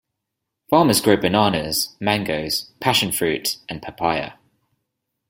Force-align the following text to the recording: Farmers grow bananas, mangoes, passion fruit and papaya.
Farmers 0.71 0.99
grow 0.99 1.15
bananas, 1.15 1.95
mangoes, 1.99 2.71
passion 2.79 3.11
fruit 3.11 3.57
and 3.69 3.83
papaya. 3.83 4.31